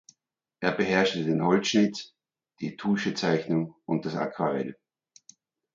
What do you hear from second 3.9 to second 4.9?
das Aquarell.